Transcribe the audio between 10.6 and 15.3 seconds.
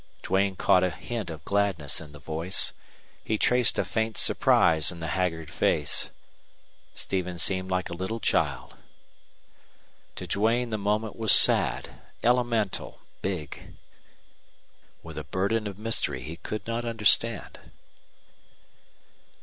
the moment was sad, elemental, big, with a